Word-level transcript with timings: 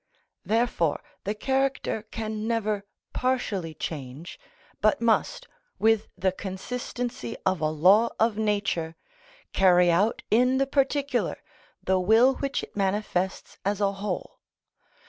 Therefore 0.43 0.99
the 1.25 1.35
character 1.35 2.01
can 2.09 2.47
never 2.47 2.87
partially 3.13 3.75
change, 3.75 4.39
but 4.81 4.99
must, 4.99 5.47
with 5.77 6.07
the 6.17 6.31
consistency 6.31 7.37
of 7.45 7.61
a 7.61 7.69
law 7.69 8.09
of 8.19 8.35
Nature, 8.35 8.95
carry 9.53 9.91
out 9.91 10.23
in 10.31 10.57
the 10.57 10.65
particular 10.65 11.37
the 11.83 11.99
will 11.99 12.33
which 12.37 12.63
it 12.63 12.75
manifests 12.75 13.59
as 13.63 13.79
a 13.79 13.91
whole. 13.91 14.39